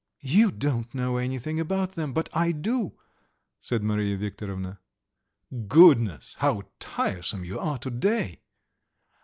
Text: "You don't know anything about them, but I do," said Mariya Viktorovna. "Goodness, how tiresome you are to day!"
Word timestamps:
"You 0.23 0.49
don't 0.51 0.95
know 0.95 1.17
anything 1.17 1.59
about 1.59 1.91
them, 1.91 2.11
but 2.11 2.27
I 2.33 2.53
do," 2.53 2.97
said 3.61 3.83
Mariya 3.83 4.17
Viktorovna. 4.17 4.79
"Goodness, 5.67 6.33
how 6.39 6.63
tiresome 6.79 7.45
you 7.45 7.59
are 7.59 7.77
to 7.77 7.91
day!" 7.91 8.41